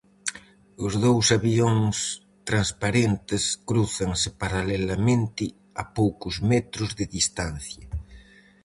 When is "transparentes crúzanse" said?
2.49-4.29